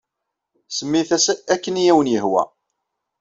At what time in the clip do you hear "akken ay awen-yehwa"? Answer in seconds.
1.53-2.43